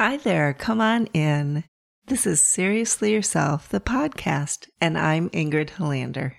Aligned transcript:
Hi 0.00 0.16
there, 0.16 0.54
come 0.54 0.80
on 0.80 1.06
in. 1.06 1.64
This 2.06 2.24
is 2.24 2.40
Seriously 2.40 3.12
Yourself, 3.12 3.68
the 3.68 3.80
podcast, 3.80 4.68
and 4.80 4.96
I'm 4.96 5.28
Ingrid 5.30 5.70
Helander. 5.70 6.34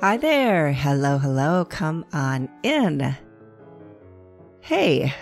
Hi 0.00 0.16
there. 0.16 0.72
Hello, 0.72 1.18
hello. 1.18 1.66
Come 1.66 2.06
on 2.14 2.48
in. 2.62 3.14
Hey, 4.60 5.12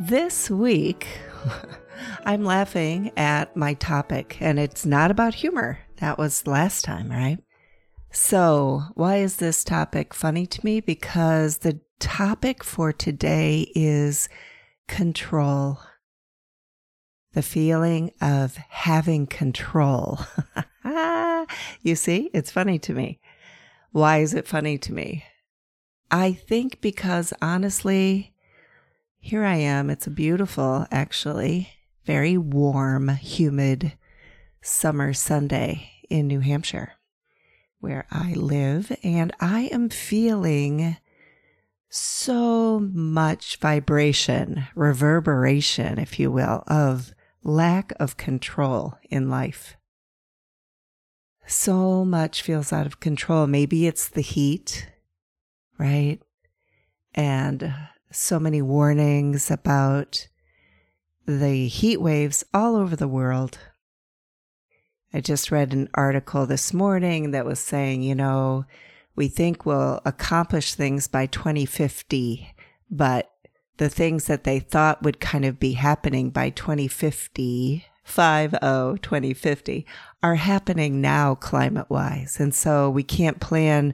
this 0.00 0.50
week 0.50 1.06
I'm 2.24 2.44
laughing 2.44 3.12
at 3.16 3.56
my 3.56 3.74
topic, 3.74 4.38
and 4.40 4.58
it's 4.58 4.84
not 4.86 5.10
about 5.10 5.34
humor. 5.34 5.80
That 5.96 6.18
was 6.18 6.46
last 6.46 6.84
time, 6.84 7.10
right? 7.10 7.38
So, 8.10 8.82
why 8.94 9.16
is 9.18 9.36
this 9.36 9.64
topic 9.64 10.14
funny 10.14 10.46
to 10.46 10.64
me? 10.64 10.80
Because 10.80 11.58
the 11.58 11.80
topic 11.98 12.64
for 12.64 12.92
today 12.92 13.70
is 13.74 14.28
control. 14.86 15.80
The 17.32 17.42
feeling 17.42 18.12
of 18.20 18.56
having 18.56 19.26
control. 19.26 20.20
you 21.82 21.94
see, 21.94 22.30
it's 22.32 22.50
funny 22.50 22.78
to 22.80 22.94
me. 22.94 23.20
Why 23.92 24.18
is 24.18 24.34
it 24.34 24.48
funny 24.48 24.78
to 24.78 24.92
me? 24.92 25.24
I 26.10 26.32
think 26.32 26.80
because 26.80 27.34
honestly, 27.42 28.34
here 29.20 29.44
I 29.44 29.56
am. 29.56 29.90
It's 29.90 30.06
beautiful, 30.06 30.86
actually, 30.90 31.70
very 32.08 32.38
warm, 32.38 33.10
humid 33.10 33.92
summer 34.62 35.12
Sunday 35.12 35.90
in 36.08 36.26
New 36.26 36.40
Hampshire, 36.40 36.94
where 37.80 38.06
I 38.10 38.32
live, 38.32 38.90
and 39.02 39.30
I 39.40 39.68
am 39.72 39.90
feeling 39.90 40.96
so 41.90 42.80
much 42.80 43.58
vibration, 43.58 44.68
reverberation, 44.74 45.98
if 45.98 46.18
you 46.18 46.32
will, 46.32 46.64
of 46.66 47.12
lack 47.44 47.92
of 48.00 48.16
control 48.16 48.94
in 49.10 49.28
life. 49.28 49.76
So 51.46 52.06
much 52.06 52.40
feels 52.40 52.72
out 52.72 52.86
of 52.86 53.00
control. 53.00 53.46
Maybe 53.46 53.86
it's 53.86 54.08
the 54.08 54.22
heat, 54.22 54.88
right? 55.76 56.20
And 57.14 57.74
so 58.10 58.40
many 58.40 58.62
warnings 58.62 59.50
about 59.50 60.28
the 61.28 61.68
heat 61.68 62.00
waves 62.00 62.42
all 62.54 62.74
over 62.74 62.96
the 62.96 63.06
world. 63.06 63.58
I 65.12 65.20
just 65.20 65.50
read 65.50 65.74
an 65.74 65.90
article 65.92 66.46
this 66.46 66.72
morning 66.72 67.32
that 67.32 67.44
was 67.44 67.60
saying, 67.60 68.00
you 68.00 68.14
know, 68.14 68.64
we 69.14 69.28
think 69.28 69.66
we'll 69.66 70.00
accomplish 70.06 70.72
things 70.72 71.06
by 71.06 71.26
2050, 71.26 72.54
but 72.90 73.30
the 73.76 73.90
things 73.90 74.24
that 74.24 74.44
they 74.44 74.58
thought 74.58 75.02
would 75.02 75.20
kind 75.20 75.44
of 75.44 75.60
be 75.60 75.72
happening 75.72 76.30
by 76.30 76.48
2050, 76.48 77.84
50, 78.04 78.58
2050, 79.02 79.86
are 80.22 80.34
happening 80.36 81.02
now 81.02 81.34
climate 81.34 81.90
wise. 81.90 82.40
And 82.40 82.54
so 82.54 82.88
we 82.88 83.02
can't 83.02 83.38
plan 83.38 83.92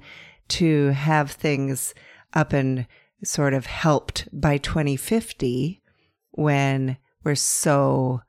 to 0.48 0.90
have 0.90 1.32
things 1.32 1.94
up 2.32 2.52
and 2.52 2.86
sort 3.24 3.54
of 3.54 3.66
helped 3.66 4.28
by 4.32 4.56
2050 4.58 5.82
when 6.30 6.96
we're 7.24 7.34
so 7.34 8.20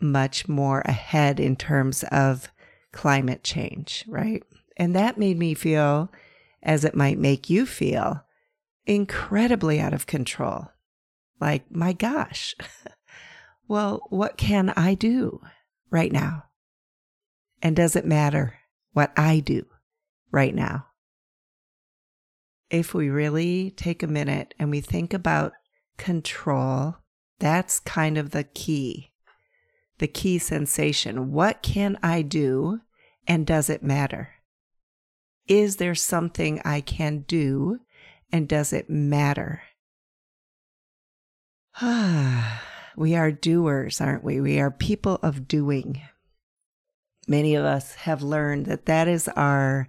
much 0.00 0.48
more 0.48 0.80
ahead 0.82 1.40
in 1.40 1.56
terms 1.56 2.04
of 2.04 2.48
climate 2.92 3.42
change, 3.42 4.04
right? 4.06 4.42
And 4.76 4.94
that 4.94 5.18
made 5.18 5.38
me 5.38 5.54
feel, 5.54 6.12
as 6.62 6.84
it 6.84 6.94
might 6.94 7.18
make 7.18 7.50
you 7.50 7.66
feel, 7.66 8.24
incredibly 8.86 9.80
out 9.80 9.92
of 9.92 10.06
control. 10.06 10.68
Like, 11.40 11.70
my 11.70 11.92
gosh, 11.92 12.54
well, 13.68 14.02
what 14.08 14.36
can 14.36 14.70
I 14.76 14.94
do 14.94 15.40
right 15.90 16.12
now? 16.12 16.44
And 17.60 17.74
does 17.74 17.96
it 17.96 18.06
matter 18.06 18.58
what 18.92 19.12
I 19.16 19.40
do 19.40 19.66
right 20.30 20.54
now? 20.54 20.88
if 22.70 22.94
we 22.94 23.08
really 23.08 23.70
take 23.72 24.02
a 24.02 24.08
minute 24.08 24.54
and 24.58 24.70
we 24.70 24.80
think 24.80 25.14
about 25.14 25.52
control, 25.96 26.96
that's 27.40 27.80
kind 27.80 28.18
of 28.18 28.30
the 28.30 28.44
key, 28.44 29.12
the 29.98 30.08
key 30.08 30.38
sensation. 30.38 31.32
What 31.32 31.62
can 31.62 31.98
I 32.02 32.22
do 32.22 32.80
and 33.26 33.46
does 33.46 33.70
it 33.70 33.82
matter? 33.82 34.30
Is 35.46 35.76
there 35.76 35.94
something 35.94 36.60
I 36.64 36.80
can 36.80 37.24
do 37.28 37.80
and 38.32 38.48
does 38.48 38.72
it 38.72 38.90
matter? 38.90 39.62
we 42.96 43.14
are 43.14 43.30
doers, 43.30 44.00
aren't 44.00 44.24
we? 44.24 44.40
We 44.40 44.58
are 44.58 44.70
people 44.70 45.20
of 45.22 45.46
doing. 45.46 46.02
Many 47.28 47.54
of 47.54 47.64
us 47.64 47.94
have 47.94 48.22
learned 48.22 48.66
that 48.66 48.86
that 48.86 49.06
is 49.06 49.28
our 49.28 49.88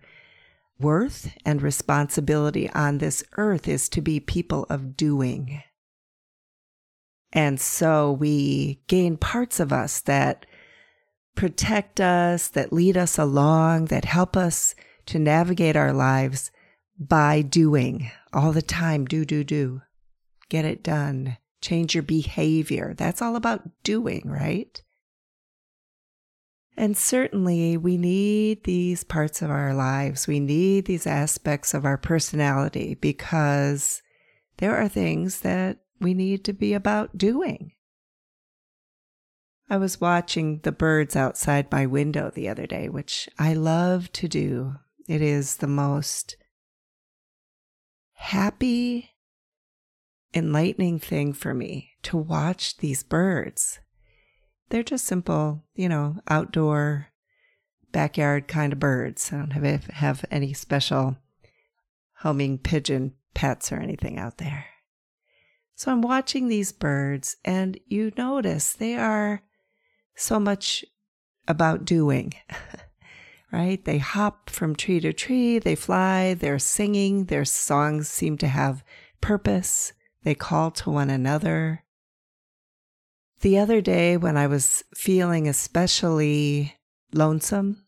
worth 0.80 1.34
and 1.46 1.62
responsibility 1.62 2.70
on 2.72 3.00
this 3.00 3.24
earth 3.38 3.68
is 3.68 3.90
to 3.90 4.02
be 4.02 4.20
people 4.20 4.66
of 4.70 4.96
doing. 4.96 5.64
And 7.32 7.60
so 7.60 8.12
we 8.12 8.82
gain 8.88 9.18
parts 9.18 9.60
of 9.60 9.72
us 9.72 10.02
that 10.02 10.46
protect 11.36 12.00
us, 12.00 12.48
that 12.50 12.74
lead 12.74 12.98
us 12.98 13.18
along, 13.18 13.86
that 13.86 14.06
help 14.06 14.36
us 14.36 14.76
to 15.06 15.20
navigate 15.20 15.76
our 15.76 15.94
lives 15.94 16.52
by 17.00 17.42
doing 17.42 18.12
all 18.34 18.52
the 18.52 18.62
time. 18.62 19.06
Do, 19.06 19.26
do, 19.26 19.44
do. 19.44 19.82
Get 20.50 20.66
it 20.66 20.84
done. 20.84 21.38
Change 21.62 21.94
your 21.94 22.04
behavior. 22.04 22.94
That's 22.98 23.22
all 23.22 23.36
about 23.36 23.84
doing, 23.84 24.24
right? 24.26 24.82
And 26.76 26.96
certainly, 26.96 27.76
we 27.76 27.98
need 27.98 28.64
these 28.64 29.04
parts 29.04 29.42
of 29.42 29.50
our 29.50 29.74
lives. 29.74 30.28
We 30.28 30.40
need 30.40 30.86
these 30.86 31.06
aspects 31.06 31.74
of 31.74 31.84
our 31.84 31.98
personality 31.98 32.96
because 32.96 34.02
there 34.58 34.76
are 34.78 34.88
things 34.88 35.42
that 35.42 35.80
we 36.00 36.14
need 36.14 36.44
to 36.46 36.54
be 36.54 36.74
about 36.74 37.18
doing. 37.18 37.74
I 39.70 39.78
was 39.78 40.02
watching 40.02 40.62
the 40.64 40.72
birds 40.72 41.16
outside 41.16 41.72
my 41.72 41.86
window 41.86 42.32
the 42.34 42.50
other 42.50 42.66
day, 42.66 42.90
which 42.90 43.30
I 43.38 43.54
love 43.54 44.12
to 44.14 44.28
do. 44.28 44.76
It 45.08 45.22
is 45.22 45.58
the 45.58 45.68
most 45.68 46.38
happy, 48.14 49.12
enlightening 50.34 51.00
thing 51.00 51.34
for 51.34 51.54
me 51.54 51.92
to 52.04 52.18
watch 52.18 52.78
these 52.78 53.04
birds 53.04 53.80
they're 54.70 54.84
just 54.84 55.06
simple, 55.06 55.64
you 55.76 55.90
know, 55.90 56.18
outdoor 56.28 57.08
backyard 57.92 58.48
kind 58.48 58.72
of 58.72 58.80
birds. 58.80 59.32
I 59.34 59.38
don't 59.38 59.52
have 59.52 59.86
have 59.86 60.26
any 60.32 60.54
special 60.54 61.18
homing 62.18 62.58
pigeon 62.58 63.14
pets 63.34 63.72
or 63.72 63.78
anything 63.78 64.18
out 64.18 64.38
there. 64.38 64.66
So 65.80 65.94
I'm 65.94 66.02
watching 66.02 66.50
these 66.50 66.74
birds 66.74 67.38
and 67.46 67.80
you 67.88 68.12
notice 68.18 68.74
they 68.74 68.96
are 68.96 69.44
so 70.14 70.38
much 70.38 70.84
about 71.48 71.86
doing. 71.86 72.34
right? 73.54 73.86
They 73.86 73.98
hop 73.98 74.50
from 74.50 74.76
tree 74.76 75.00
to 75.00 75.14
tree, 75.14 75.58
they 75.58 75.76
fly, 75.76 76.34
they're 76.34 76.60
singing, 76.60 77.28
their 77.28 77.46
songs 77.46 78.10
seem 78.10 78.38
to 78.40 78.48
have 78.48 78.84
purpose. 79.22 79.94
They 80.24 80.36
call 80.36 80.70
to 80.72 80.90
one 80.90 81.10
another. 81.10 81.86
The 83.40 83.58
other 83.58 83.80
day, 83.80 84.18
when 84.18 84.36
I 84.36 84.48
was 84.48 84.84
feeling 84.94 85.48
especially 85.48 86.76
lonesome, 87.14 87.86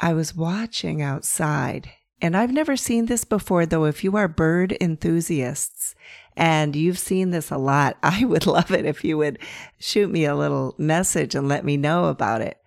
I 0.00 0.14
was 0.14 0.34
watching 0.34 1.02
outside. 1.02 1.90
And 2.20 2.36
I've 2.36 2.52
never 2.52 2.76
seen 2.76 3.06
this 3.06 3.24
before, 3.24 3.66
though. 3.66 3.84
If 3.84 4.02
you 4.02 4.16
are 4.16 4.28
bird 4.28 4.76
enthusiasts 4.80 5.94
and 6.36 6.74
you've 6.74 6.98
seen 6.98 7.30
this 7.30 7.50
a 7.50 7.58
lot, 7.58 7.96
I 8.02 8.24
would 8.24 8.46
love 8.46 8.70
it 8.70 8.84
if 8.84 9.04
you 9.04 9.18
would 9.18 9.38
shoot 9.78 10.10
me 10.10 10.24
a 10.24 10.36
little 10.36 10.74
message 10.78 11.34
and 11.34 11.48
let 11.48 11.64
me 11.64 11.76
know 11.76 12.06
about 12.06 12.40
it. 12.40 12.58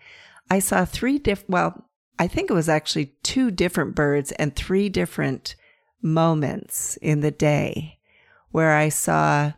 I 0.50 0.60
saw 0.60 0.86
three 0.86 1.18
different, 1.18 1.50
well, 1.50 1.86
I 2.20 2.28
think 2.28 2.50
it 2.50 2.54
was 2.54 2.70
actually 2.70 3.14
two 3.24 3.52
different 3.52 3.96
birds 3.96 4.32
and 4.34 4.56
three 4.56 4.90
different 4.90 5.56
moments 6.02 6.98
in 7.02 7.22
the 7.22 7.32
day 7.32 7.98
where 8.52 8.76
I 8.76 8.90
saw 8.90 9.54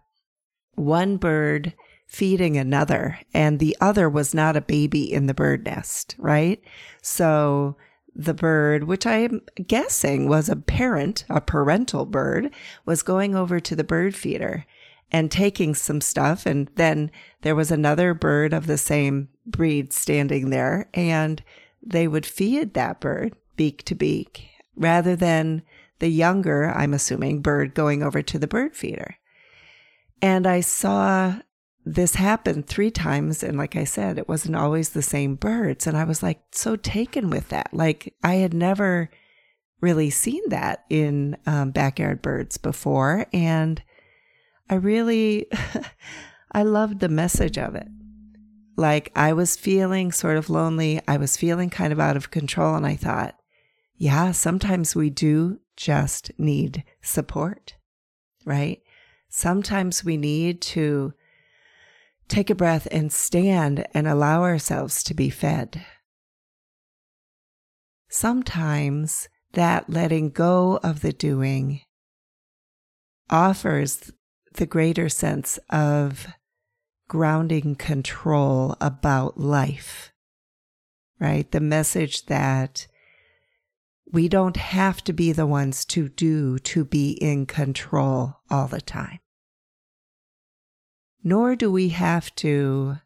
one 0.75 1.17
bird 1.17 1.73
feeding 2.05 2.57
another 2.57 3.19
and 3.33 3.59
the 3.59 3.75
other 3.81 4.07
was 4.07 4.33
not 4.33 4.55
a 4.55 4.61
baby 4.61 5.11
in 5.11 5.25
the 5.25 5.33
bird 5.33 5.65
nest, 5.65 6.15
right? 6.19 6.61
So 7.01 7.75
the 8.15 8.33
bird, 8.33 8.85
which 8.85 9.05
I'm 9.05 9.41
guessing 9.67 10.27
was 10.27 10.49
a 10.49 10.55
parent, 10.55 11.25
a 11.29 11.41
parental 11.41 12.05
bird, 12.05 12.51
was 12.85 13.03
going 13.03 13.35
over 13.35 13.59
to 13.59 13.75
the 13.75 13.83
bird 13.83 14.15
feeder 14.15 14.65
and 15.11 15.31
taking 15.31 15.75
some 15.75 16.01
stuff. 16.01 16.45
And 16.45 16.69
then 16.75 17.11
there 17.41 17.55
was 17.55 17.71
another 17.71 18.13
bird 18.13 18.53
of 18.53 18.67
the 18.67 18.77
same 18.77 19.29
breed 19.45 19.93
standing 19.93 20.49
there, 20.49 20.89
and 20.93 21.43
they 21.81 22.07
would 22.07 22.25
feed 22.25 22.73
that 22.73 22.99
bird 22.99 23.35
beak 23.55 23.83
to 23.85 23.95
beak 23.95 24.47
rather 24.75 25.15
than 25.15 25.61
the 25.99 26.09
younger, 26.09 26.69
I'm 26.69 26.93
assuming, 26.93 27.41
bird 27.41 27.73
going 27.73 28.03
over 28.03 28.21
to 28.21 28.39
the 28.39 28.47
bird 28.47 28.75
feeder. 28.75 29.17
And 30.21 30.47
I 30.47 30.61
saw 30.61 31.35
this 31.85 32.15
happened 32.15 32.67
three 32.67 32.91
times. 32.91 33.43
And 33.43 33.57
like 33.57 33.75
I 33.75 33.83
said, 33.83 34.17
it 34.17 34.29
wasn't 34.29 34.55
always 34.55 34.89
the 34.89 35.01
same 35.01 35.35
birds. 35.35 35.85
And 35.85 35.97
I 35.97 36.03
was 36.03 36.23
like 36.23 36.41
so 36.51 36.75
taken 36.75 37.29
with 37.29 37.49
that. 37.49 37.73
Like 37.73 38.15
I 38.23 38.35
had 38.35 38.53
never 38.53 39.09
really 39.81 40.09
seen 40.09 40.41
that 40.47 40.85
in 40.89 41.37
um, 41.45 41.71
backyard 41.71 42.21
birds 42.21 42.57
before. 42.57 43.25
And 43.33 43.83
I 44.69 44.75
really, 44.75 45.47
I 46.51 46.63
loved 46.63 46.99
the 46.99 47.09
message 47.09 47.57
of 47.57 47.75
it. 47.75 47.87
Like 48.77 49.11
I 49.15 49.33
was 49.33 49.57
feeling 49.57 50.11
sort 50.11 50.37
of 50.37 50.49
lonely. 50.49 51.01
I 51.07 51.17
was 51.17 51.37
feeling 51.37 51.69
kind 51.69 51.91
of 51.91 51.99
out 51.99 52.15
of 52.15 52.31
control. 52.31 52.75
And 52.75 52.85
I 52.85 52.95
thought, 52.95 53.35
yeah, 53.97 54.31
sometimes 54.31 54.95
we 54.95 55.09
do 55.09 55.59
just 55.75 56.31
need 56.37 56.83
support, 57.01 57.75
right? 58.45 58.81
Sometimes 59.29 60.03
we 60.05 60.17
need 60.17 60.61
to 60.61 61.13
take 62.27 62.49
a 62.49 62.55
breath 62.55 62.87
and 62.91 63.11
stand 63.11 63.85
and 63.93 64.07
allow 64.07 64.43
ourselves 64.43 65.03
to 65.03 65.13
be 65.13 65.29
fed. 65.29 65.85
Sometimes 68.09 69.27
that 69.53 69.89
letting 69.89 70.29
go 70.29 70.79
of 70.83 71.01
the 71.01 71.13
doing 71.13 71.81
offers 73.29 74.11
the 74.53 74.65
greater 74.65 75.09
sense 75.09 75.57
of 75.69 76.27
grounding 77.07 77.75
control 77.75 78.75
about 78.79 79.39
life, 79.39 80.11
right? 81.19 81.51
The 81.51 81.59
message 81.59 82.25
that 82.27 82.87
we 84.11 84.27
don't 84.27 84.57
have 84.57 85.03
to 85.05 85.13
be 85.13 85.31
the 85.31 85.47
ones 85.47 85.85
to 85.85 86.07
do 86.09 86.59
to 86.59 86.85
be 86.85 87.11
in 87.11 87.45
control 87.45 88.35
all 88.49 88.67
the 88.67 88.81
time. 88.81 89.19
Nor 91.23 91.55
do 91.55 91.71
we 91.71 91.89
have 91.89 92.33
to 92.35 92.97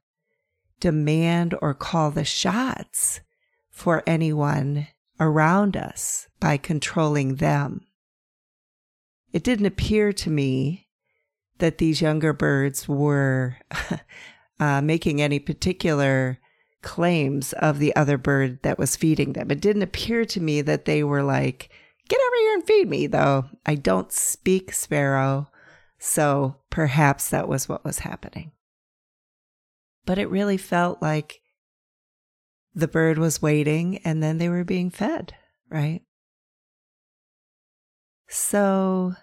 demand 0.79 1.55
or 1.61 1.73
call 1.73 2.11
the 2.11 2.25
shots 2.25 3.21
for 3.69 4.03
anyone 4.07 4.87
around 5.19 5.77
us 5.77 6.27
by 6.39 6.57
controlling 6.57 7.35
them. 7.35 7.81
It 9.33 9.43
didn't 9.43 9.65
appear 9.65 10.13
to 10.13 10.29
me 10.29 10.87
that 11.59 11.77
these 11.77 12.01
younger 12.01 12.33
birds 12.33 12.87
were 12.87 13.57
uh, 14.59 14.81
making 14.81 15.21
any 15.21 15.39
particular 15.39 16.39
claims 16.81 17.53
of 17.53 17.79
the 17.79 17.95
other 17.95 18.17
bird 18.17 18.61
that 18.63 18.77
was 18.77 18.95
feeding 18.95 19.33
them. 19.33 19.51
It 19.51 19.61
didn't 19.61 19.81
appear 19.81 20.25
to 20.25 20.39
me 20.39 20.61
that 20.61 20.85
they 20.85 21.03
were 21.03 21.23
like, 21.23 21.69
get 22.07 22.19
over 22.19 22.35
here 22.35 22.53
and 22.53 22.63
feed 22.63 22.89
me, 22.89 23.07
though 23.07 23.45
I 23.65 23.75
don't 23.75 24.11
speak 24.11 24.71
sparrow. 24.73 25.49
So 25.99 26.57
perhaps 26.69 27.29
that 27.29 27.47
was 27.47 27.67
what 27.67 27.83
was 27.83 27.99
happening. 27.99 28.51
But 30.05 30.17
it 30.17 30.29
really 30.29 30.57
felt 30.57 31.01
like 31.01 31.41
the 32.73 32.87
bird 32.87 33.17
was 33.17 33.41
waiting 33.41 33.97
and 34.05 34.21
then 34.21 34.37
they 34.37 34.49
were 34.49 34.63
being 34.63 34.91
fed, 34.91 35.33
right? 35.69 36.01
So, 38.29 39.15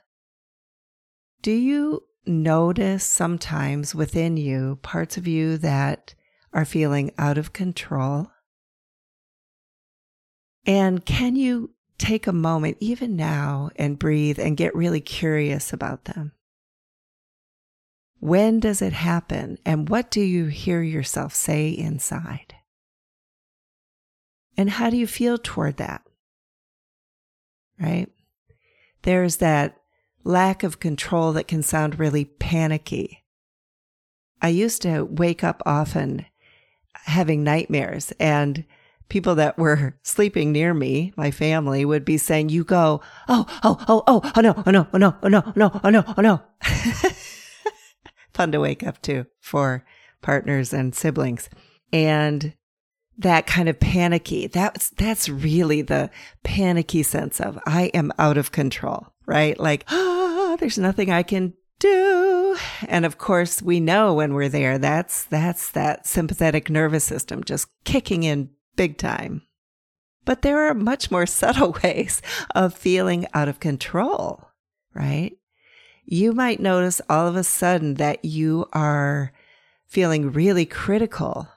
do 1.43 1.53
you 1.53 2.05
notice 2.27 3.05
sometimes 3.05 3.95
within 3.95 4.37
you 4.37 4.79
parts 4.83 5.17
of 5.17 5.27
you 5.27 5.59
that 5.59 6.15
are 6.53 6.65
feeling 6.65 7.13
out 7.19 7.39
of 7.39 7.53
control? 7.53 8.31
And 10.67 11.05
can 11.05 11.37
you 11.37 11.75
take 11.99 12.27
a 12.27 12.33
moment, 12.33 12.79
even 12.81 13.15
now, 13.15 13.71
and 13.77 13.99
breathe 13.99 14.39
and 14.39 14.57
get 14.57 14.75
really 14.75 15.01
curious 15.01 15.73
about 15.73 16.07
them? 16.07 16.33
When 18.25 18.59
does 18.59 18.81
it 18.81 18.95
happen? 18.95 19.59
And 19.67 19.91
what 19.91 20.11
do 20.11 20.23
you 20.23 20.47
hear 20.47 20.81
yourself 20.81 21.35
say 21.35 21.69
inside? 21.69 22.55
And 24.57 24.71
how 24.71 24.89
do 24.89 24.97
you 24.97 25.07
feel 25.07 25.37
toward 25.37 25.77
that? 25.77 26.01
Right? 27.79 28.11
There's 29.03 29.37
that 29.37 29.77
lack 30.25 30.63
of 30.63 30.81
control 30.81 31.35
that 31.35 31.49
can 31.49 31.63
sound 31.63 31.99
really 31.99 32.25
panicky. 32.25 33.27
I 34.41 34.49
used 34.49 34.81
to 34.83 35.03
wake 35.03 35.45
up 35.45 35.63
often 35.67 36.25
having 36.95 37.45
nightmares 37.45 38.11
and 38.19 38.65
people 39.11 39.35
that 39.35 39.59
were 39.59 39.99
sleeping 40.03 40.51
near 40.51 40.73
me, 40.73 41.13
my 41.15 41.31
family, 41.31 41.85
would 41.85 42.07
be 42.07 42.17
saying, 42.17 42.49
You 42.49 42.65
go, 42.65 43.03
oh, 43.29 43.45
oh, 43.63 43.85
oh, 43.87 44.03
oh, 44.07 44.33
oh 44.35 44.41
no, 44.41 44.63
oh 44.65 44.71
no, 44.71 44.89
oh 44.95 44.99
no, 44.99 45.15
oh 45.23 45.29
no, 45.29 45.43
oh 45.45 45.53
no, 45.55 45.81
oh 45.85 45.91
no, 45.91 46.05
oh 46.17 46.23
no. 46.23 46.43
Fun 48.35 48.53
to 48.53 48.61
wake 48.61 48.83
up 48.83 49.01
to 49.03 49.27
for 49.41 49.85
partners 50.21 50.73
and 50.73 50.95
siblings. 50.95 51.49
And 51.93 52.55
that 53.17 53.47
kind 53.47 53.69
of 53.69 53.79
panicky, 53.79 54.49
that's, 54.49 54.91
that's 54.91 55.29
really 55.29 55.83
the 55.83 56.11
panicky 56.43 57.03
sense 57.03 57.41
of 57.41 57.59
I 57.65 57.85
am 57.95 58.13
out 58.19 58.37
of 58.37 58.53
control, 58.53 59.07
right? 59.27 59.59
Like, 59.59 59.85
oh, 59.91 60.57
there's 60.61 60.79
nothing 60.79 61.11
I 61.11 61.23
can 61.23 61.55
do. 61.79 62.57
And 62.89 63.05
of 63.05 63.19
course, 63.19 63.63
we 63.63 63.81
know 63.81 64.15
when 64.15 64.35
we're 64.35 64.49
there, 64.49 64.79
that's, 64.79 65.25
that's 65.25 65.71
that 65.71 66.07
sympathetic 66.07 66.71
nervous 66.71 67.05
system 67.05 67.45
just 67.45 67.69
kicking 67.85 68.25
in 68.25 68.51
big 68.77 68.99
time. 68.99 69.43
But 70.25 70.43
there 70.43 70.67
are 70.69 70.75
much 70.75 71.11
more 71.11 71.27
subtle 71.27 71.77
ways 71.85 72.23
of 72.55 72.75
feeling 72.75 73.27
out 73.35 73.49
of 73.49 73.61
control, 73.61 74.49
right? 74.95 75.37
You 76.05 76.33
might 76.33 76.61
notice 76.61 77.01
all 77.09 77.27
of 77.27 77.37
a 77.37 77.45
sudden 77.45 77.95
that 77.95 78.25
you 78.25 78.67
are 78.73 79.33
feeling 79.87 80.33
really 80.33 80.67
critical 80.67 81.49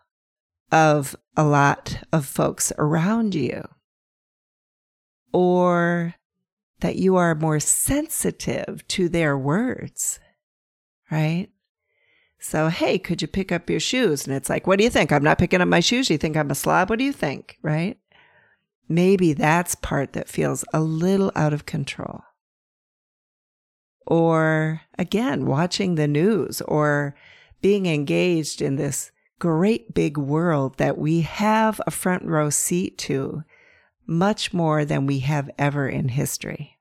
of 0.72 1.16
a 1.36 1.44
lot 1.44 2.04
of 2.12 2.26
folks 2.26 2.72
around 2.78 3.36
you, 3.36 3.68
or 5.34 6.16
that 6.80 6.96
you 6.96 7.16
are 7.16 7.36
more 7.36 7.60
sensitive 7.60 8.88
to 8.88 9.10
their 9.10 9.38
words, 9.38 10.20
right? 11.10 11.48
So, 12.40 12.70
hey, 12.70 13.00
could 13.00 13.22
you 13.22 13.28
pick 13.28 13.52
up 13.52 13.70
your 13.70 13.80
shoes? 13.80 14.28
And 14.28 14.36
it's 14.36 14.50
like, 14.50 14.68
what 14.68 14.78
do 14.78 14.84
you 14.84 14.90
think? 14.90 15.12
I'm 15.12 15.24
not 15.24 15.40
picking 15.40 15.60
up 15.60 15.68
my 15.68 15.80
shoes. 15.80 16.10
You 16.10 16.18
think 16.18 16.38
I'm 16.38 16.52
a 16.52 16.56
slob? 16.56 16.90
What 16.90 17.00
do 17.00 17.06
you 17.06 17.14
think? 17.14 17.58
Right? 17.62 17.98
Maybe 18.88 19.34
that's 19.34 19.76
part 19.76 20.14
that 20.14 20.30
feels 20.30 20.64
a 20.74 20.80
little 20.80 21.32
out 21.36 21.52
of 21.52 21.66
control. 21.66 22.22
Or 24.08 24.82
again, 24.98 25.46
watching 25.46 25.96
the 25.96 26.08
news 26.08 26.62
or 26.62 27.14
being 27.62 27.86
engaged 27.86 28.62
in 28.62 28.78
this 28.78 29.12
great 29.38 29.94
big 29.94 30.18
world 30.18 30.78
that 30.78 30.98
we 30.98 31.22
have 31.22 31.82
a 31.86 31.92
front 31.92 32.24
row 32.24 32.50
seat 32.50 32.98
to 32.98 33.44
much 34.06 34.54
more 34.54 34.86
than 34.86 35.06
we 35.06 35.20
have 35.20 35.50
ever 35.60 35.88
in 35.90 36.08
history. 36.08 36.78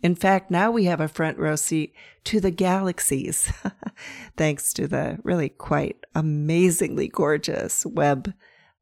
In 0.00 0.14
fact, 0.14 0.50
now 0.50 0.70
we 0.70 0.84
have 0.84 1.00
a 1.00 1.08
front 1.08 1.38
row 1.38 1.56
seat 1.56 1.92
to 2.24 2.38
the 2.38 2.52
galaxies, 2.52 3.52
thanks 4.36 4.72
to 4.74 4.86
the 4.86 5.18
really 5.24 5.48
quite 5.48 5.96
amazingly 6.14 7.08
gorgeous 7.08 7.84
Webb 7.84 8.32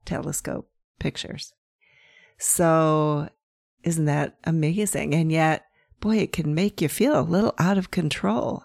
telescope 0.04 0.68
pictures. 0.98 1.54
So, 2.36 3.30
isn't 3.82 4.04
that 4.04 4.36
amazing? 4.44 5.14
And 5.14 5.32
yet, 5.32 5.65
boy, 6.00 6.18
it 6.18 6.32
can 6.32 6.54
make 6.54 6.80
you 6.80 6.88
feel 6.88 7.18
a 7.18 7.22
little 7.22 7.54
out 7.58 7.78
of 7.78 7.90
control. 7.90 8.64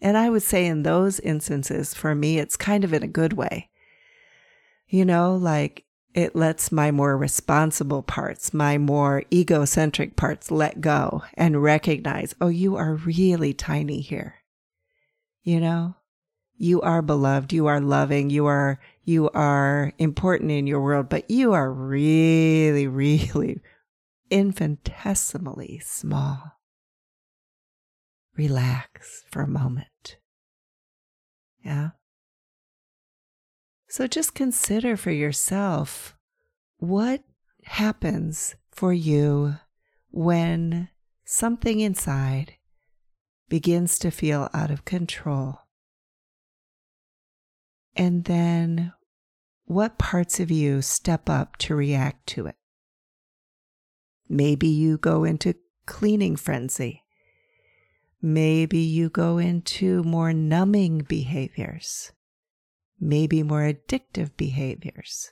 And 0.00 0.16
I 0.18 0.30
would 0.30 0.42
say 0.42 0.66
in 0.66 0.82
those 0.82 1.20
instances, 1.20 1.94
for 1.94 2.14
me, 2.14 2.38
it's 2.38 2.56
kind 2.56 2.84
of 2.84 2.92
in 2.92 3.02
a 3.02 3.08
good 3.08 3.32
way. 3.32 3.70
You 4.88 5.04
know, 5.04 5.34
like 5.34 5.84
it 6.14 6.36
lets 6.36 6.70
my 6.70 6.90
more 6.90 7.16
responsible 7.16 8.02
parts, 8.02 8.54
my 8.54 8.78
more 8.78 9.24
egocentric 9.32 10.14
parts 10.14 10.50
let 10.50 10.80
go 10.80 11.22
and 11.34 11.62
recognize, 11.62 12.34
oh, 12.40 12.48
you 12.48 12.76
are 12.76 12.94
really 12.94 13.52
tiny 13.52 14.00
here. 14.00 14.36
You 15.42 15.60
know, 15.60 15.96
you 16.56 16.80
are 16.82 17.02
beloved, 17.02 17.52
you 17.52 17.66
are 17.66 17.80
loving, 17.80 18.30
you 18.30 18.46
are, 18.46 18.78
you 19.02 19.28
are 19.30 19.92
important 19.98 20.52
in 20.52 20.66
your 20.66 20.80
world, 20.80 21.08
but 21.08 21.28
you 21.30 21.52
are 21.52 21.72
really, 21.72 22.86
really 22.88 23.60
infinitesimally 24.30 25.80
small. 25.84 26.52
Relax 28.36 29.24
for 29.30 29.42
a 29.42 29.48
moment. 29.48 30.16
Yeah. 31.64 31.90
So 33.88 34.06
just 34.06 34.34
consider 34.34 34.96
for 34.96 35.12
yourself 35.12 36.16
what 36.78 37.22
happens 37.64 38.56
for 38.72 38.92
you 38.92 39.56
when 40.10 40.88
something 41.24 41.80
inside 41.80 42.54
begins 43.48 43.98
to 44.00 44.10
feel 44.10 44.50
out 44.52 44.70
of 44.70 44.84
control. 44.84 45.60
And 47.96 48.24
then 48.24 48.92
what 49.66 49.98
parts 49.98 50.40
of 50.40 50.50
you 50.50 50.82
step 50.82 51.28
up 51.28 51.56
to 51.58 51.74
react 51.74 52.26
to 52.28 52.46
it? 52.46 52.56
Maybe 54.34 54.66
you 54.66 54.98
go 54.98 55.22
into 55.22 55.54
cleaning 55.86 56.34
frenzy. 56.34 57.04
Maybe 58.20 58.80
you 58.80 59.08
go 59.08 59.38
into 59.38 60.02
more 60.02 60.32
numbing 60.32 61.02
behaviors, 61.06 62.10
maybe 62.98 63.44
more 63.44 63.60
addictive 63.60 64.36
behaviors, 64.36 65.30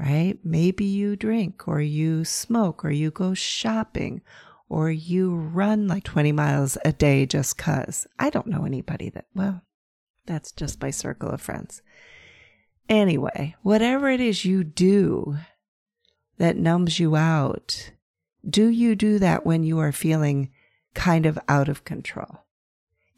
right? 0.00 0.36
Maybe 0.42 0.84
you 0.84 1.14
drink 1.14 1.68
or 1.68 1.80
you 1.80 2.24
smoke 2.24 2.84
or 2.84 2.90
you 2.90 3.12
go 3.12 3.34
shopping 3.34 4.22
or 4.68 4.90
you 4.90 5.36
run 5.36 5.86
like 5.86 6.02
20 6.02 6.32
miles 6.32 6.76
a 6.84 6.90
day 6.90 7.24
just 7.24 7.56
cuz. 7.56 8.04
I 8.18 8.30
don't 8.30 8.48
know 8.48 8.64
anybody 8.64 9.10
that, 9.10 9.26
well, 9.32 9.62
that's 10.26 10.50
just 10.50 10.82
my 10.82 10.90
circle 10.90 11.28
of 11.28 11.40
friends. 11.40 11.82
Anyway, 12.88 13.54
whatever 13.62 14.08
it 14.10 14.20
is 14.20 14.44
you 14.44 14.64
do 14.64 15.36
that 16.38 16.56
numbs 16.56 16.98
you 16.98 17.14
out, 17.14 17.92
do 18.48 18.68
you 18.68 18.94
do 18.94 19.18
that 19.18 19.44
when 19.44 19.62
you 19.62 19.78
are 19.78 19.92
feeling 19.92 20.50
kind 20.94 21.26
of 21.26 21.38
out 21.48 21.68
of 21.68 21.84
control? 21.84 22.44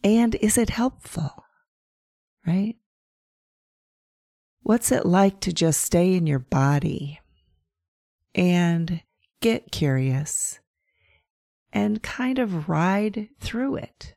And 0.02 0.34
is 0.36 0.56
it 0.56 0.70
helpful? 0.70 1.44
Right? 2.46 2.76
What's 4.62 4.92
it 4.92 5.06
like 5.06 5.40
to 5.40 5.52
just 5.52 5.80
stay 5.80 6.14
in 6.14 6.26
your 6.26 6.38
body 6.38 7.20
and 8.34 9.02
get 9.40 9.72
curious 9.72 10.60
and 11.72 12.02
kind 12.02 12.38
of 12.38 12.68
ride 12.68 13.28
through 13.40 13.76
it? 13.76 14.14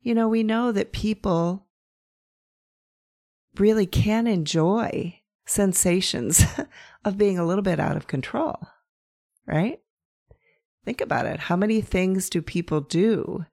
You 0.00 0.14
know, 0.14 0.28
we 0.28 0.42
know 0.42 0.72
that 0.72 0.92
people 0.92 1.66
really 3.56 3.86
can 3.86 4.26
enjoy 4.26 5.20
sensations 5.46 6.44
of 7.04 7.18
being 7.18 7.38
a 7.38 7.46
little 7.46 7.62
bit 7.62 7.80
out 7.80 7.96
of 7.96 8.06
control, 8.06 8.68
right? 9.46 9.80
Think 10.84 11.00
about 11.00 11.26
it. 11.26 11.40
How 11.40 11.56
many 11.56 11.80
things 11.80 12.30
do 12.30 12.40
people 12.40 12.80
do 12.80 13.44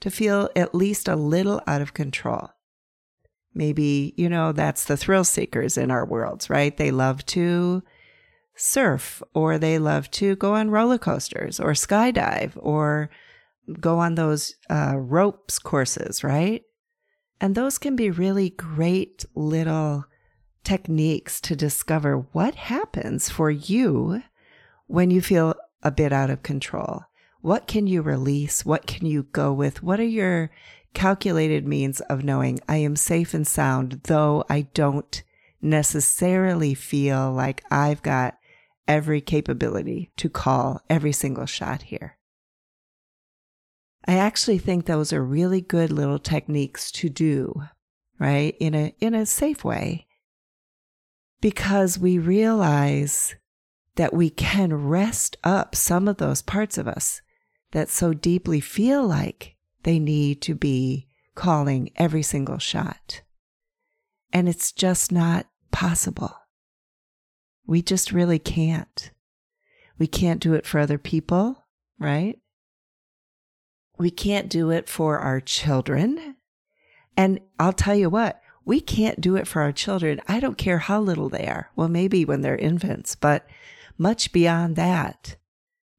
to 0.00 0.10
feel 0.10 0.48
at 0.56 0.74
least 0.74 1.08
a 1.08 1.16
little 1.16 1.60
out 1.66 1.82
of 1.82 1.94
control? 1.94 2.50
Maybe, 3.54 4.14
you 4.16 4.28
know, 4.28 4.52
that's 4.52 4.84
the 4.84 4.96
thrill 4.96 5.24
seekers 5.24 5.76
in 5.76 5.90
our 5.90 6.04
worlds, 6.04 6.50
right? 6.50 6.76
They 6.76 6.90
love 6.90 7.24
to 7.26 7.82
surf 8.56 9.22
or 9.34 9.58
they 9.58 9.78
love 9.78 10.10
to 10.10 10.36
go 10.36 10.54
on 10.54 10.70
roller 10.70 10.98
coasters 10.98 11.58
or 11.58 11.72
skydive 11.72 12.52
or 12.56 13.10
go 13.80 13.98
on 13.98 14.14
those 14.14 14.54
uh, 14.68 14.96
ropes 14.96 15.58
courses, 15.58 16.22
right? 16.22 16.62
And 17.40 17.54
those 17.54 17.78
can 17.78 17.96
be 17.96 18.10
really 18.10 18.50
great 18.50 19.24
little 19.34 20.04
techniques 20.64 21.40
to 21.40 21.56
discover 21.56 22.26
what 22.32 22.54
happens 22.54 23.30
for 23.30 23.50
you 23.50 24.22
when 24.90 25.08
you 25.08 25.20
feel 25.20 25.54
a 25.84 25.90
bit 25.90 26.12
out 26.12 26.30
of 26.30 26.42
control. 26.42 27.02
What 27.42 27.68
can 27.68 27.86
you 27.86 28.02
release? 28.02 28.66
What 28.66 28.88
can 28.88 29.06
you 29.06 29.22
go 29.22 29.52
with? 29.52 29.84
What 29.84 30.00
are 30.00 30.04
your 30.04 30.50
calculated 30.94 31.64
means 31.64 32.00
of 32.02 32.24
knowing 32.24 32.58
I 32.68 32.78
am 32.78 32.96
safe 32.96 33.32
and 33.32 33.46
sound, 33.46 34.00
though 34.04 34.44
I 34.50 34.62
don't 34.74 35.22
necessarily 35.62 36.74
feel 36.74 37.30
like 37.32 37.62
I've 37.70 38.02
got 38.02 38.36
every 38.88 39.20
capability 39.20 40.10
to 40.16 40.28
call 40.28 40.82
every 40.90 41.12
single 41.12 41.46
shot 41.46 41.82
here? 41.82 42.18
I 44.08 44.16
actually 44.16 44.58
think 44.58 44.86
those 44.86 45.12
are 45.12 45.24
really 45.24 45.60
good 45.60 45.92
little 45.92 46.18
techniques 46.18 46.90
to 46.92 47.08
do, 47.08 47.62
right? 48.18 48.56
In 48.58 48.74
a, 48.74 48.92
in 48.98 49.14
a 49.14 49.24
safe 49.24 49.62
way. 49.62 50.08
Because 51.40 51.96
we 51.96 52.18
realize 52.18 53.36
that 53.96 54.14
we 54.14 54.30
can 54.30 54.72
rest 54.88 55.36
up 55.44 55.74
some 55.74 56.08
of 56.08 56.18
those 56.18 56.42
parts 56.42 56.78
of 56.78 56.86
us 56.88 57.20
that 57.72 57.88
so 57.88 58.12
deeply 58.12 58.60
feel 58.60 59.06
like 59.06 59.56
they 59.82 59.98
need 59.98 60.42
to 60.42 60.54
be 60.54 61.06
calling 61.34 61.90
every 61.96 62.22
single 62.22 62.58
shot. 62.58 63.22
And 64.32 64.48
it's 64.48 64.72
just 64.72 65.10
not 65.10 65.46
possible. 65.70 66.34
We 67.66 67.82
just 67.82 68.12
really 68.12 68.38
can't. 68.38 69.10
We 69.98 70.06
can't 70.06 70.40
do 70.40 70.54
it 70.54 70.66
for 70.66 70.80
other 70.80 70.98
people, 70.98 71.64
right? 71.98 72.38
We 73.98 74.10
can't 74.10 74.48
do 74.48 74.70
it 74.70 74.88
for 74.88 75.18
our 75.18 75.40
children. 75.40 76.36
And 77.16 77.40
I'll 77.58 77.72
tell 77.72 77.94
you 77.94 78.08
what, 78.08 78.40
we 78.64 78.80
can't 78.80 79.20
do 79.20 79.36
it 79.36 79.46
for 79.46 79.62
our 79.62 79.72
children. 79.72 80.20
I 80.26 80.40
don't 80.40 80.58
care 80.58 80.78
how 80.78 81.00
little 81.00 81.28
they 81.28 81.46
are. 81.46 81.70
Well, 81.76 81.88
maybe 81.88 82.24
when 82.24 82.40
they're 82.40 82.56
infants, 82.56 83.14
but 83.14 83.46
much 84.00 84.32
beyond 84.32 84.76
that, 84.76 85.36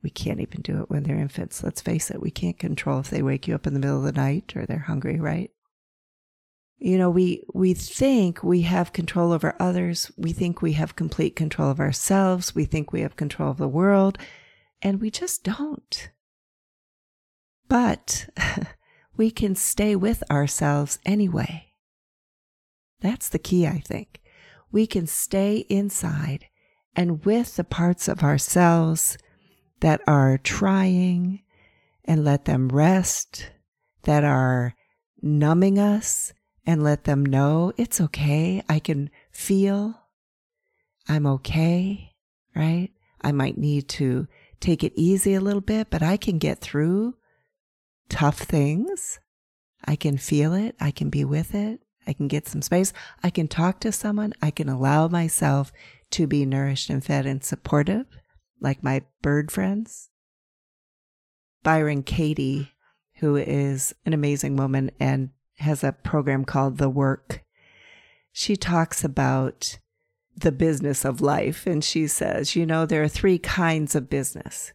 we 0.01 0.09
can't 0.09 0.41
even 0.41 0.61
do 0.61 0.81
it 0.81 0.89
when 0.89 1.03
they're 1.03 1.19
infants. 1.19 1.63
Let's 1.63 1.81
face 1.81 2.09
it, 2.09 2.19
we 2.19 2.31
can't 2.31 2.57
control 2.57 2.99
if 2.99 3.11
they 3.11 3.21
wake 3.21 3.47
you 3.47 3.53
up 3.53 3.67
in 3.67 3.75
the 3.75 3.79
middle 3.79 3.99
of 3.99 4.03
the 4.03 4.19
night 4.19 4.53
or 4.55 4.65
they're 4.65 4.79
hungry, 4.79 5.19
right? 5.19 5.51
You 6.79 6.97
know, 6.97 7.11
we, 7.11 7.43
we 7.53 7.75
think 7.75 8.43
we 8.43 8.61
have 8.63 8.91
control 8.91 9.31
over 9.31 9.55
others. 9.59 10.11
We 10.17 10.33
think 10.33 10.63
we 10.63 10.73
have 10.73 10.95
complete 10.95 11.35
control 11.35 11.69
of 11.69 11.79
ourselves. 11.79 12.55
We 12.55 12.65
think 12.65 12.91
we 12.91 13.01
have 13.01 13.15
control 13.15 13.51
of 13.51 13.57
the 13.57 13.67
world, 13.67 14.17
and 14.81 14.99
we 14.99 15.11
just 15.11 15.43
don't. 15.43 16.09
But 17.67 18.29
we 19.15 19.29
can 19.29 19.53
stay 19.53 19.95
with 19.95 20.23
ourselves 20.31 20.97
anyway. 21.05 21.67
That's 22.99 23.29
the 23.29 23.37
key, 23.37 23.67
I 23.67 23.83
think. 23.85 24.21
We 24.71 24.87
can 24.87 25.05
stay 25.05 25.57
inside 25.69 26.47
and 26.95 27.23
with 27.25 27.55
the 27.55 27.63
parts 27.63 28.07
of 28.07 28.23
ourselves 28.23 29.17
that 29.79 30.01
are 30.07 30.37
trying 30.37 31.41
and 32.05 32.23
let 32.23 32.45
them 32.45 32.69
rest, 32.69 33.51
that 34.03 34.23
are 34.23 34.75
numbing 35.21 35.77
us 35.79 36.33
and 36.65 36.83
let 36.83 37.05
them 37.05 37.25
know 37.25 37.73
it's 37.77 38.01
okay. 38.01 38.63
I 38.67 38.79
can 38.79 39.09
feel 39.31 39.99
I'm 41.07 41.25
okay, 41.25 42.13
right? 42.55 42.89
I 43.21 43.31
might 43.31 43.57
need 43.57 43.87
to 43.89 44.27
take 44.59 44.83
it 44.83 44.93
easy 44.95 45.33
a 45.33 45.41
little 45.41 45.61
bit, 45.61 45.89
but 45.89 46.03
I 46.03 46.17
can 46.17 46.37
get 46.37 46.59
through 46.59 47.15
tough 48.09 48.39
things. 48.39 49.19
I 49.85 49.95
can 49.95 50.17
feel 50.17 50.53
it. 50.53 50.75
I 50.79 50.91
can 50.91 51.09
be 51.09 51.25
with 51.25 51.55
it. 51.55 51.81
I 52.05 52.13
can 52.13 52.27
get 52.27 52.47
some 52.47 52.61
space. 52.61 52.93
I 53.23 53.29
can 53.29 53.47
talk 53.47 53.79
to 53.81 53.91
someone. 53.91 54.33
I 54.41 54.51
can 54.51 54.69
allow 54.69 55.07
myself 55.07 55.71
to 56.11 56.27
be 56.27 56.45
nourished 56.45 56.89
and 56.89 57.03
fed 57.03 57.25
and 57.25 57.43
supportive, 57.43 58.05
like 58.59 58.83
my 58.83 59.03
bird 59.21 59.51
friends. 59.51 60.09
Byron 61.63 62.03
Katie, 62.03 62.71
who 63.15 63.35
is 63.35 63.93
an 64.05 64.13
amazing 64.13 64.55
woman 64.55 64.91
and 64.99 65.29
has 65.57 65.83
a 65.83 65.91
program 65.91 66.45
called 66.45 66.77
The 66.77 66.89
Work, 66.89 67.43
she 68.31 68.55
talks 68.55 69.03
about 69.03 69.79
the 70.35 70.51
business 70.51 71.05
of 71.05 71.21
life. 71.21 71.67
And 71.67 71.83
she 71.83 72.07
says, 72.07 72.55
you 72.55 72.65
know, 72.65 72.85
there 72.85 73.03
are 73.03 73.07
three 73.07 73.37
kinds 73.37 73.95
of 73.95 74.09
business 74.09 74.73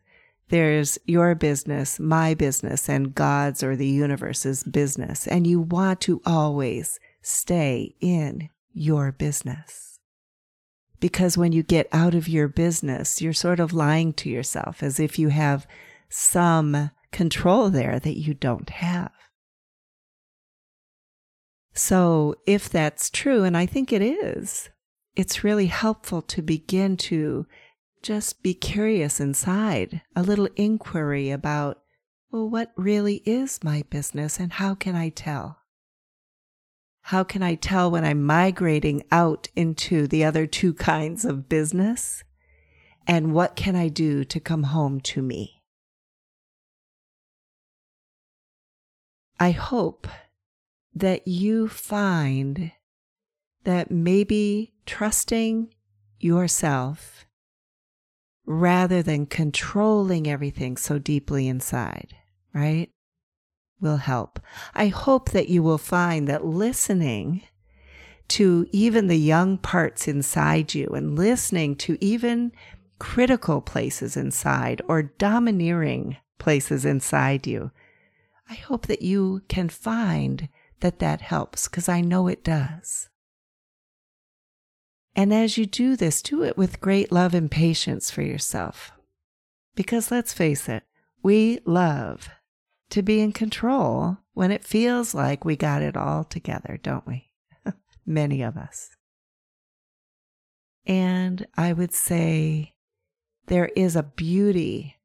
there's 0.49 0.97
your 1.07 1.35
business, 1.35 1.99
my 1.99 2.35
business, 2.35 2.89
and 2.89 3.15
God's 3.15 3.63
or 3.63 3.75
the 3.75 3.89
universe's 3.89 4.63
business. 4.63 5.27
And 5.27 5.47
you 5.47 5.61
want 5.61 6.01
to 6.03 6.23
always 6.25 7.01
stay 7.21 7.97
in 8.01 8.49
your 8.73 9.11
business. 9.11 9.86
Because 11.07 11.39
when 11.39 11.53
you 11.53 11.63
get 11.63 11.87
out 11.93 12.17
of 12.17 12.27
your 12.27 12.49
business, 12.49 13.23
you're 13.23 13.33
sort 13.33 13.61
of 13.61 13.73
lying 13.73 14.13
to 14.15 14.29
yourself 14.29 14.83
as 14.83 14.99
if 14.99 15.21
you 15.21 15.29
have 15.29 15.65
some 16.09 16.91
control 17.13 17.71
there 17.71 18.01
that 18.01 18.19
you 18.19 18.35
don't 18.35 18.69
have. 18.71 19.13
So, 21.75 22.35
if 22.45 22.69
that's 22.69 23.09
true, 23.09 23.45
and 23.45 23.57
I 23.57 23.67
think 23.67 23.93
it 23.93 24.03
is, 24.03 24.69
it's 25.15 25.45
really 25.45 25.67
helpful 25.67 26.23
to 26.23 26.43
begin 26.43 26.97
to 26.97 27.47
just 28.03 28.43
be 28.43 28.53
curious 28.53 29.21
inside, 29.21 30.03
a 30.17 30.25
little 30.25 30.49
inquiry 30.57 31.31
about, 31.31 31.83
well, 32.33 32.51
what 32.51 32.73
really 32.77 33.23
is 33.25 33.63
my 33.63 33.85
business 33.91 34.41
and 34.41 34.55
how 34.55 34.75
can 34.75 34.97
I 34.97 35.11
tell? 35.11 35.59
How 37.11 37.23
can 37.23 37.41
I 37.41 37.55
tell 37.55 37.89
when 37.89 38.05
I'm 38.05 38.25
migrating 38.25 39.05
out 39.13 39.47
into 39.55 40.09
the 40.09 40.25
other 40.25 40.45
two 40.45 40.75
kinds 40.93 41.25
of 41.25 41.49
business? 41.49 42.25
And 43.07 43.33
what 43.33 43.55
can 43.55 43.77
I 43.77 43.87
do 43.87 44.25
to 44.25 44.41
come 44.41 44.65
home 44.65 45.01
to 45.03 45.23
me? 45.23 45.63
I 49.39 49.53
hope 49.53 50.09
that 50.97 51.29
you 51.29 51.69
find 51.69 52.73
that 53.63 53.89
maybe 53.93 54.73
trusting 54.85 55.73
yourself 56.19 57.25
rather 58.45 59.01
than 59.01 59.27
controlling 59.27 60.27
everything 60.27 60.77
so 60.77 60.99
deeply 60.99 61.47
inside, 61.47 62.17
right? 62.53 62.91
Will 63.81 63.99
help. 63.99 64.41
I 64.75 64.89
hope 64.89 65.31
that 65.31 65.49
you 65.49 65.63
will 65.63 65.79
find 65.79 66.29
that 66.29 66.45
listening 66.45 67.43
to 68.29 68.67
even 68.73 69.07
the 69.07 69.19
young 69.19 69.59
parts 69.59 70.09
inside 70.09 70.75
you 70.75 70.89
and 70.89 71.17
listening 71.17 71.77
to 71.77 71.97
even 72.01 72.53
critical 72.99 73.61
places 73.61 74.17
inside 74.17 74.83
or 74.89 75.03
domineering 75.03 76.17
places 76.39 76.85
inside 76.85 77.47
you, 77.47 77.71
I 78.49 78.55
hope 78.55 78.87
that 78.87 79.03
you 79.03 79.43
can 79.49 79.69
find 79.69 80.49
that 80.81 80.99
that 80.99 81.21
helps 81.21 81.69
because 81.69 81.89
I 81.89 82.01
know 82.01 82.29
it 82.29 82.45
does. 82.45 83.09
And 85.15 85.33
as 85.33 85.57
you 85.57 85.65
do 85.65 85.97
this, 85.97 86.21
do 86.21 86.43
it 86.43 86.59
with 86.59 86.81
great 86.81 87.11
love 87.11 87.33
and 87.33 87.51
patience 87.51 88.11
for 88.11 88.23
yourself. 88.23 88.93
Because 89.75 90.11
let's 90.11 90.35
face 90.35 90.69
it, 90.69 90.85
we 91.23 91.61
love 91.65 92.29
to 92.91 93.03
be 93.03 93.21
in 93.21 93.33
control 93.33 94.19
when 94.35 94.51
it 94.51 94.65
feels 94.65 95.15
like 95.15 95.45
we 95.45 95.57
got 95.57 95.83
it 95.83 95.97
all 95.97 96.25
together, 96.25 96.79
don't 96.83 97.07
we? 97.07 97.31
Many 98.07 98.43
of 98.43 98.57
us. 98.57 98.91
And 100.87 101.47
I 101.57 101.73
would 101.73 101.93
say 101.93 102.75
there 103.47 103.71
is 103.77 103.97
a 103.97 104.03
beauty 104.03 104.97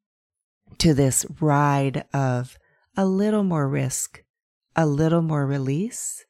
to 0.77 0.93
this 0.93 1.25
ride 1.39 2.05
of 2.13 2.57
a 2.95 3.05
little 3.05 3.43
more 3.43 3.67
risk, 3.67 4.23
a 4.75 4.85
little 4.85 5.21
more 5.21 5.45
release, 5.45 6.25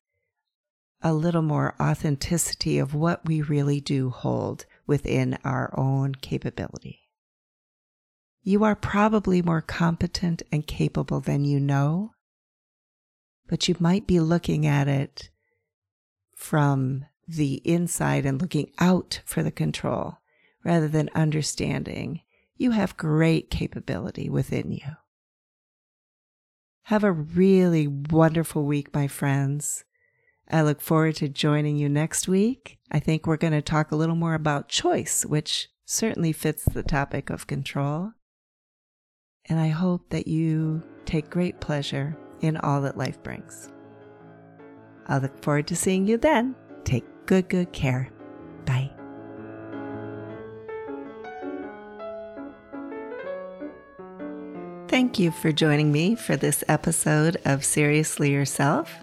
a 1.02 1.14
little 1.14 1.42
more 1.42 1.76
authenticity 1.82 2.78
of 2.78 2.94
what 2.94 3.26
we 3.26 3.42
really 3.42 3.82
do 3.82 4.10
hold 4.10 4.66
within 4.86 5.38
our 5.44 5.74
own 5.78 6.16
capability. 6.16 7.01
You 8.44 8.64
are 8.64 8.76
probably 8.76 9.42
more 9.42 9.62
competent 9.62 10.42
and 10.52 10.66
capable 10.66 11.20
than 11.20 11.46
you 11.46 11.60
know, 11.60 12.14
but 13.48 13.68
you 13.68 13.76
might 13.80 14.08
be 14.08 14.20
looking 14.20 14.66
at 14.66 14.88
it 14.88 15.30
from 16.36 17.06
the 17.28 17.56
inside 17.64 18.26
and 18.26 18.42
looking 18.42 18.72
out 18.80 19.22
for 19.26 19.44
the 19.44 19.52
control 19.52 20.18
rather 20.64 20.88
than 20.88 21.10
understanding 21.14 22.22
you 22.56 22.72
have 22.72 22.98
great 22.98 23.50
capability 23.50 24.30
within 24.30 24.72
you. 24.72 24.96
Have 26.84 27.04
a 27.04 27.12
really 27.12 27.88
wonderful 27.88 28.66
week, 28.66 28.94
my 28.94 29.08
friends. 29.08 29.84
I 30.50 30.62
look 30.62 30.82
forward 30.82 31.16
to 31.18 31.30
joining 31.30 31.78
you 31.78 31.90
next 31.90 32.28
week. 32.28 32.80
I 32.92 33.00
think 33.00 33.26
we're 33.26 33.38
going 33.38 33.54
to 33.54 33.62
talk 33.62 33.92
a 33.92 33.96
little 33.96 34.16
more 34.16 34.34
about 34.34 34.68
choice, 34.68 35.26
which 35.26 35.70
certainly 35.86 36.34
fits 36.34 36.66
the 36.66 36.84
topic 36.84 37.30
of 37.30 37.48
control. 37.48 38.12
And 39.46 39.60
I 39.60 39.70
hope 39.70 40.10
that 40.10 40.28
you 40.28 40.84
take 41.06 41.30
great 41.30 41.60
pleasure 41.60 42.18
in 42.42 42.58
all 42.58 42.82
that 42.82 42.98
life 42.98 43.22
brings. 43.24 43.70
I 45.08 45.18
look 45.18 45.44
forward 45.44 45.68
to 45.68 45.76
seeing 45.76 46.08
you 46.08 46.18
then. 46.18 46.56
Take 46.84 47.06
good, 47.26 47.50
good 47.50 47.72
care. 47.74 48.10
Bye. 48.66 48.92
Thank 54.88 55.20
you 55.20 55.32
for 55.32 55.52
joining 55.52 55.92
me 55.92 56.16
for 56.16 56.36
this 56.36 56.64
episode 56.68 57.38
of 57.46 57.64
Seriously 57.64 58.32
Yourself. 58.32 58.94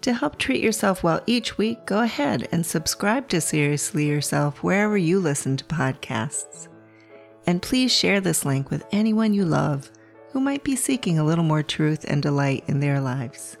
To 0.00 0.14
help 0.14 0.38
treat 0.38 0.62
yourself 0.62 1.02
well 1.02 1.20
each 1.26 1.58
week, 1.58 1.84
go 1.84 2.00
ahead 2.00 2.48
and 2.50 2.64
subscribe 2.64 3.28
to 3.28 3.40
Seriously 3.40 4.08
Yourself 4.08 4.62
wherever 4.62 4.96
you 4.96 5.20
listen 5.20 5.58
to 5.58 5.64
podcasts. 5.66 6.68
And 7.46 7.62
please 7.62 7.92
share 7.92 8.20
this 8.20 8.44
link 8.44 8.70
with 8.70 8.86
anyone 8.92 9.34
you 9.34 9.44
love 9.44 9.90
who 10.32 10.40
might 10.40 10.64
be 10.64 10.76
seeking 10.76 11.18
a 11.18 11.24
little 11.24 11.44
more 11.44 11.62
truth 11.62 12.04
and 12.08 12.22
delight 12.22 12.64
in 12.68 12.80
their 12.80 13.00
lives. 13.00 13.56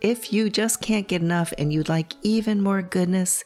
If 0.00 0.32
you 0.32 0.48
just 0.48 0.80
can't 0.80 1.08
get 1.08 1.22
enough 1.22 1.52
and 1.58 1.72
you'd 1.72 1.88
like 1.88 2.14
even 2.22 2.62
more 2.62 2.82
goodness, 2.82 3.44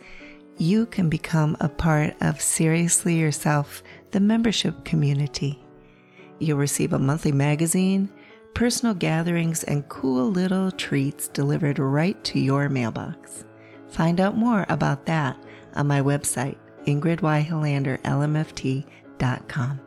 you 0.59 0.87
can 0.87 1.09
become 1.09 1.57
a 1.61 1.69
part 1.69 2.15
of 2.21 2.41
Seriously 2.41 3.19
Yourself, 3.19 3.83
the 4.13 4.21
membership 4.21 4.85
community. 4.85 5.65
You'll 6.39 6.59
receive 6.59 6.93
a 6.93 6.99
monthly 6.99 7.33
magazine, 7.33 8.09
personal 8.55 8.95
gatherings, 8.95 9.65
and 9.65 9.89
cool 9.89 10.31
little 10.31 10.71
treats 10.71 11.27
delivered 11.29 11.79
right 11.81 12.23
to 12.25 12.39
your 12.39 12.69
mailbox. 12.69 13.45
Find 13.89 14.21
out 14.21 14.37
more 14.37 14.67
about 14.69 15.07
that 15.07 15.37
on 15.75 15.89
my 15.89 16.01
website, 16.01 16.57
ingridyhilanderlmft.com. 19.19 19.81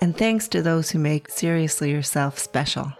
And 0.00 0.16
thanks 0.16 0.48
to 0.48 0.62
those 0.62 0.90
who 0.90 0.98
make 0.98 1.28
Seriously 1.28 1.90
Yourself 1.90 2.38
special. 2.38 2.92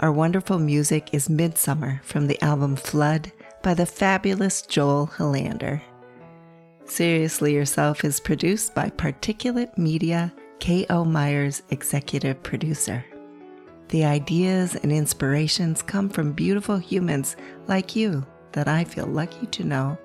Our 0.00 0.12
wonderful 0.12 0.58
music 0.58 1.10
is 1.12 1.28
Midsummer 1.28 2.00
from 2.02 2.26
the 2.26 2.42
album 2.42 2.76
Flood 2.76 3.30
by 3.62 3.74
the 3.74 3.86
fabulous 3.86 4.62
Joel 4.62 5.06
Helander. 5.06 5.82
Seriously 6.84 7.54
Yourself 7.54 8.04
is 8.04 8.18
produced 8.18 8.74
by 8.74 8.90
Particulate 8.90 9.76
Media, 9.78 10.32
K.O. 10.58 11.04
Myers, 11.04 11.62
executive 11.70 12.42
producer. 12.42 13.04
The 13.88 14.04
ideas 14.04 14.74
and 14.76 14.90
inspirations 14.90 15.82
come 15.82 16.08
from 16.08 16.32
beautiful 16.32 16.78
humans 16.78 17.36
like 17.68 17.94
you 17.94 18.26
that 18.52 18.68
I 18.68 18.84
feel 18.84 19.06
lucky 19.06 19.46
to 19.46 19.64
know. 19.64 19.98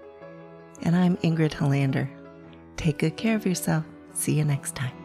And 0.83 0.95
I'm 0.95 1.17
Ingrid 1.17 1.51
Helander. 1.51 2.09
Take 2.77 2.99
good 2.99 3.17
care 3.17 3.35
of 3.35 3.45
yourself. 3.45 3.85
See 4.15 4.31
you 4.33 4.45
next 4.45 4.75
time. 4.75 5.04